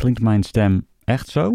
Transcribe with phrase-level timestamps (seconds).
[0.00, 1.52] klinkt mijn stem echt zo?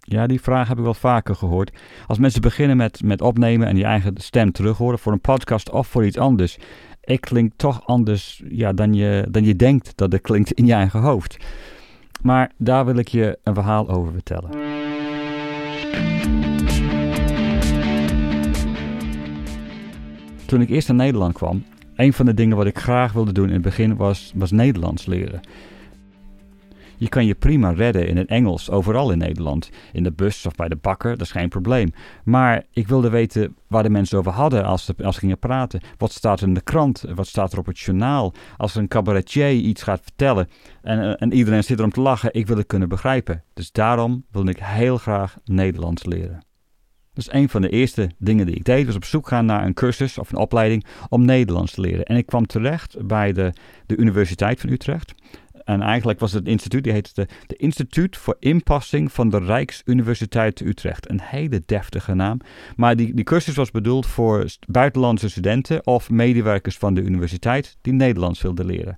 [0.00, 1.78] Ja, die vraag heb ik wel vaker gehoord.
[2.06, 5.70] Als mensen beginnen met, met opnemen en je eigen stem terug horen voor een podcast
[5.70, 6.58] of voor iets anders.
[7.00, 10.72] Ik klink toch anders ja, dan, je, dan je denkt dat het klinkt in je
[10.72, 11.36] eigen hoofd.
[12.22, 14.50] Maar daar wil ik je een verhaal over vertellen.
[20.46, 21.64] Toen ik eerst naar Nederland kwam,
[21.94, 25.06] een van de dingen wat ik graag wilde doen in het begin was, was Nederlands
[25.06, 25.40] leren.
[26.96, 29.70] Je kan je prima redden in het Engels, overal in Nederland.
[29.92, 31.92] In de bus of bij de bakker, dat is geen probleem.
[32.24, 35.80] Maar ik wilde weten waar de mensen over hadden als ze, als ze gingen praten.
[35.96, 37.04] Wat staat er in de krant?
[37.14, 38.32] Wat staat er op het journaal?
[38.56, 40.48] Als een cabaretier iets gaat vertellen
[40.82, 43.42] en, eh, en iedereen zit erom te lachen, ik wil het kunnen begrijpen.
[43.54, 46.44] Dus daarom wilde ik heel graag Nederlands leren.
[47.16, 49.74] Dus een van de eerste dingen die ik deed was op zoek gaan naar een
[49.74, 52.04] cursus of een opleiding om Nederlands te leren.
[52.04, 53.52] En ik kwam terecht bij de,
[53.86, 55.14] de Universiteit van Utrecht.
[55.66, 61.10] En eigenlijk was het instituut, die heette de, Instituut voor Inpassing van de Rijksuniversiteit Utrecht.
[61.10, 62.40] Een hele deftige naam.
[62.76, 67.92] Maar die, die cursus was bedoeld voor buitenlandse studenten of medewerkers van de universiteit die
[67.92, 68.94] Nederlands wilden leren.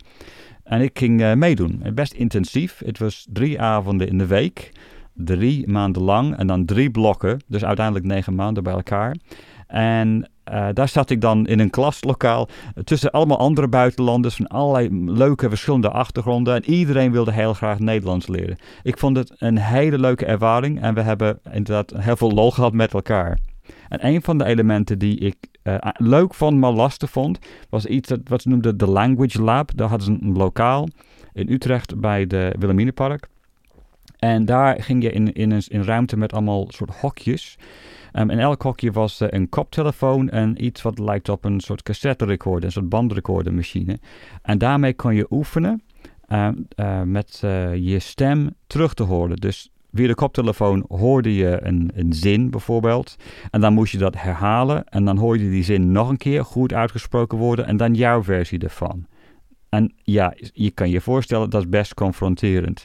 [0.64, 1.82] En ik ging uh, meedoen.
[1.94, 2.80] Best intensief.
[2.84, 4.72] Het was drie avonden in de week.
[5.14, 6.36] Drie maanden lang.
[6.36, 7.40] En dan drie blokken.
[7.46, 9.16] Dus uiteindelijk negen maanden bij elkaar.
[9.66, 12.48] En uh, daar zat ik dan in een klaslokaal
[12.84, 16.54] tussen allemaal andere buitenlanders van allerlei leuke verschillende achtergronden.
[16.54, 18.58] En iedereen wilde heel graag Nederlands leren.
[18.82, 22.72] Ik vond het een hele leuke ervaring en we hebben inderdaad heel veel lol gehad
[22.72, 23.38] met elkaar.
[23.88, 27.38] En een van de elementen die ik uh, leuk vond, maar lastig vond,
[27.68, 29.70] was iets dat, wat ze noemden de Language Lab.
[29.74, 30.88] Daar hadden ze een lokaal
[31.32, 33.28] in Utrecht bij de Wilhelminapark.
[34.18, 37.58] En daar ging je in, in, een, in ruimte met allemaal soort hokjes.
[38.18, 42.24] Um, in elk hokje was een koptelefoon en iets wat lijkt op een soort cassette
[42.24, 43.98] recorder, een soort bandrecordermachine.
[44.42, 45.82] En daarmee kon je oefenen
[46.28, 47.38] uh, uh, met
[47.74, 49.36] je stem terug te horen.
[49.36, 53.16] Dus via de koptelefoon hoorde je een, een zin bijvoorbeeld.
[53.50, 54.84] En dan moest je dat herhalen.
[54.84, 57.66] En dan hoorde je die zin nog een keer goed uitgesproken worden.
[57.66, 59.06] En dan jouw versie ervan.
[59.68, 62.84] En ja, je kan je voorstellen, dat is best confronterend.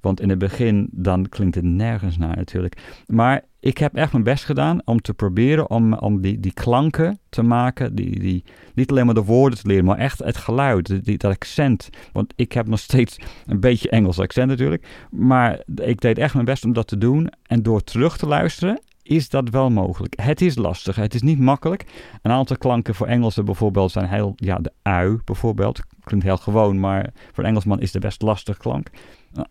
[0.00, 3.02] Want in het begin, dan klinkt het nergens naar natuurlijk.
[3.06, 5.70] Maar ik heb echt mijn best gedaan om te proberen
[6.00, 7.94] om, die, die klanken te maken.
[7.94, 8.44] Die, die,
[8.74, 11.88] niet alleen maar de woorden te leren, maar echt het geluid, die, dat accent.
[12.12, 15.06] Want ik heb nog steeds een beetje Engels accent natuurlijk.
[15.10, 17.30] Maar ik deed echt mijn best om dat te doen.
[17.42, 20.20] En door terug te luisteren is dat wel mogelijk.
[20.20, 21.84] Het is lastig, het is niet makkelijk.
[22.22, 26.80] Een aantal klanken voor Engelsen bijvoorbeeld zijn heel, ja, de ui bijvoorbeeld, klinkt heel gewoon,
[26.80, 28.88] maar voor een Engelsman is het best lastig klank.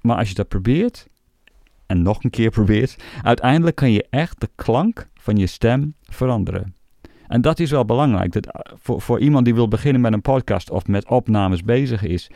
[0.02, 1.08] Maar als je dat probeert,
[1.94, 6.76] en nog een keer probeert, uiteindelijk kan je echt de klank van je stem veranderen.
[7.28, 8.32] En dat is wel belangrijk.
[8.32, 12.04] Dat eh, voor, voor iemand die wil beginnen met een podcast of met opnames bezig
[12.04, 12.30] is,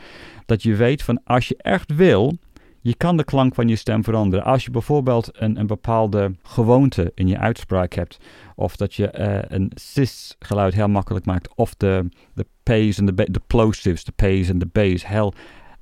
[0.46, 2.38] dat je weet van als je echt wil,
[2.82, 4.46] je kan de klank van je stem veranderen.
[4.46, 8.18] Als je bijvoorbeeld een, een bepaalde gewoonte in je uitspraak hebt,
[8.56, 13.06] of dat je uh, een cis geluid heel makkelijk maakt, of de, de P's en
[13.06, 15.34] de, de plosives, de P's en de B's, heel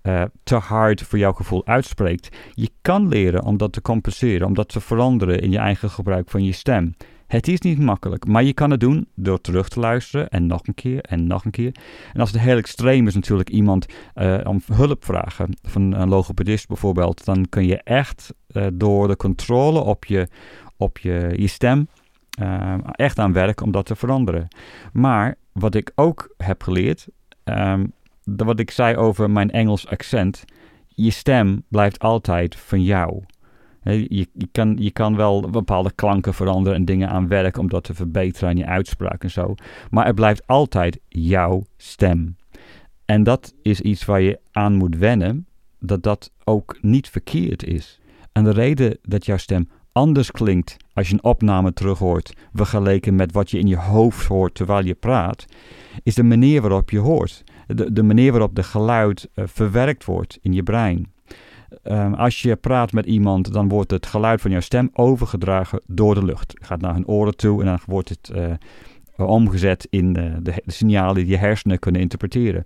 [0.05, 2.37] uh, te hard voor jouw gevoel uitspreekt.
[2.53, 6.29] Je kan leren om dat te compenseren, om dat te veranderen in je eigen gebruik
[6.29, 6.95] van je stem.
[7.27, 10.67] Het is niet makkelijk, maar je kan het doen door terug te luisteren en nog
[10.67, 11.75] een keer en nog een keer.
[12.13, 16.67] En als het heel extreem is natuurlijk iemand uh, om hulp vragen, van een logopedist
[16.67, 20.27] bijvoorbeeld, dan kun je echt uh, door de controle op je,
[20.77, 21.87] op je, je stem
[22.91, 24.47] echt aan werken om dat te veranderen.
[24.93, 27.07] Maar wat ik ook heb geleerd,
[27.43, 27.93] um,
[28.25, 30.43] wat ik zei over mijn Engels accent,
[30.87, 33.23] je stem blijft altijd van jou.
[33.81, 37.83] Je, je, kan, je kan wel bepaalde klanken veranderen en dingen aan werken om dat
[37.83, 39.55] te verbeteren aan je uitspraak en zo.
[39.89, 42.35] Maar het blijft altijd jouw stem.
[43.05, 45.47] En dat is iets waar je aan moet wennen,
[45.79, 47.99] dat dat ook niet verkeerd is.
[48.31, 53.31] En de reden dat jouw stem anders klinkt als je een opname terughoort, vergeleken met
[53.31, 55.45] wat je in je hoofd hoort terwijl je praat,
[56.03, 57.43] is de manier waarop je hoort.
[57.67, 61.13] De, de manier waarop de geluid uh, verwerkt wordt in je brein.
[61.83, 66.15] Um, als je praat met iemand, dan wordt het geluid van jouw stem overgedragen door
[66.15, 66.51] de lucht.
[66.51, 68.45] Het gaat naar hun oren toe en dan wordt het uh,
[69.17, 72.63] omgezet in de, de, signalen die je hersenen kunnen interpreteren.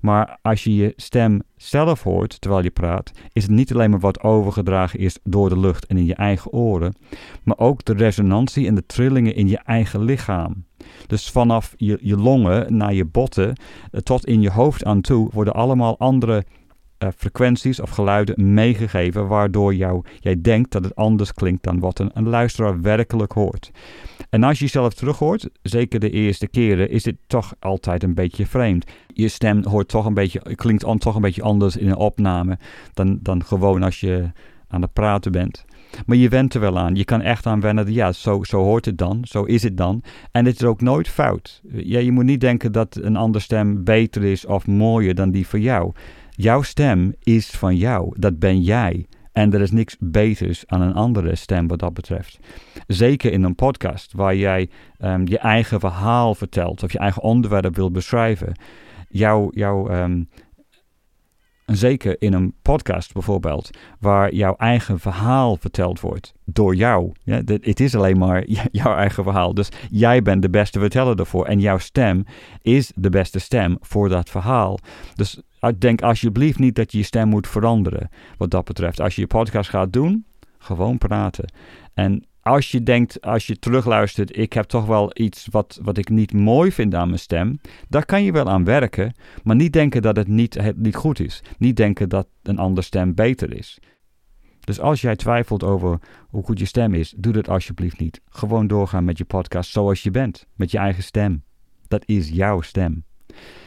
[0.00, 4.00] Maar als je je stem zelf hoort terwijl je praat, is het niet alleen maar
[4.00, 6.94] wat overgedragen is door de lucht en in je eigen oren,
[7.42, 10.64] maar ook de resonantie en de trillingen in je eigen lichaam.
[11.06, 13.56] Dus vanaf je, je longen naar je botten
[14.02, 16.44] tot in je hoofd aan toe worden allemaal andere
[17.02, 21.98] uh, frequenties of geluiden meegegeven, waardoor jou, jij denkt dat het anders klinkt dan wat
[21.98, 23.70] een, een luisteraar werkelijk hoort.
[24.30, 28.14] En als je jezelf terug hoort, zeker de eerste keren, is dit toch altijd een
[28.14, 28.84] beetje vreemd.
[29.06, 32.58] Je stem hoort toch een beetje, klinkt toch een beetje anders in een opname
[32.94, 34.30] dan, dan gewoon als je
[34.68, 35.64] aan het praten bent.
[36.06, 36.94] Maar je went er wel aan.
[36.94, 37.92] Je kan echt aan wennen.
[37.92, 39.20] Ja, zo, zo hoort het dan.
[39.22, 40.02] Zo is het dan.
[40.30, 41.60] En het is ook nooit fout.
[41.72, 45.46] Ja, je moet niet denken dat een andere stem beter is of mooier dan die
[45.46, 45.92] van jou.
[46.42, 48.14] Jouw stem is van jou.
[48.18, 49.06] Dat ben jij.
[49.32, 52.38] En er is niks beters aan een andere stem wat dat betreft.
[52.86, 57.76] Zeker in een podcast waar jij um, je eigen verhaal vertelt of je eigen onderwerp
[57.76, 58.52] wilt beschrijven.
[59.08, 60.28] Jouw, jouw um,
[61.76, 67.12] zeker in een podcast bijvoorbeeld, waar jouw eigen verhaal verteld wordt door jou.
[67.24, 68.44] Het is alleen maar
[68.82, 69.54] jouw eigen verhaal.
[69.54, 71.46] Dus jij bent de beste verteller ervoor.
[71.46, 72.24] En jouw stem
[72.62, 74.78] is de beste stem voor dat verhaal.
[75.14, 75.40] Dus
[75.78, 79.00] denk alsjeblieft niet dat je je stem moet veranderen wat dat betreft.
[79.00, 80.24] Als je je podcast gaat doen,
[80.58, 81.52] gewoon praten.
[81.94, 86.08] En als je denkt, als je terugluistert, ik heb toch wel iets wat, wat ik
[86.08, 90.02] niet mooi vind aan mijn stem, daar kan je wel aan werken, maar niet denken
[90.02, 91.42] dat het niet, het niet goed is.
[91.58, 93.78] Niet denken dat een andere stem beter is.
[94.60, 95.98] Dus als jij twijfelt over
[96.28, 98.20] hoe goed je stem is, doe dat alsjeblieft niet.
[98.28, 101.44] Gewoon doorgaan met je podcast zoals je bent, met je eigen stem.
[101.88, 103.04] Dat is jouw stem.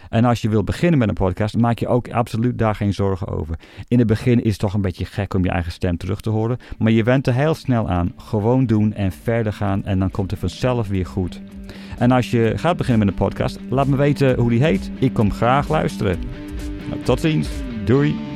[0.09, 3.27] En als je wilt beginnen met een podcast, maak je ook absoluut daar geen zorgen
[3.27, 3.56] over.
[3.88, 6.29] In het begin is het toch een beetje gek om je eigen stem terug te
[6.29, 8.13] horen, maar je went er heel snel aan.
[8.17, 11.41] Gewoon doen en verder gaan en dan komt het vanzelf weer goed.
[11.97, 14.91] En als je gaat beginnen met een podcast, laat me weten hoe die heet.
[15.00, 16.19] Ik kom graag luisteren.
[16.89, 17.50] Nou, tot ziens.
[17.85, 18.34] Doei.